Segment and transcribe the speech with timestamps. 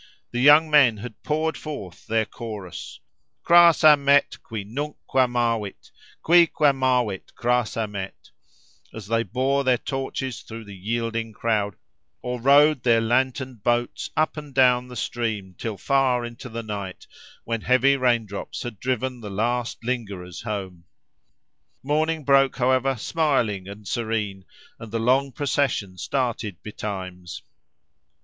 [0.31, 2.99] The young men had poured forth their chorus—
[3.43, 5.91] Cras amet qui nunquam amavit,
[6.23, 8.31] Quique amavit cras amet—
[8.95, 11.75] as they bore their torches through the yielding crowd,
[12.23, 17.05] or rowed their lanterned boats up and down the stream, till far into the night,
[17.43, 20.83] when heavy rain drops had driven the last lingerers home.
[21.83, 24.45] Morning broke, however, smiling and serene;
[24.79, 27.43] and the long procession started betimes.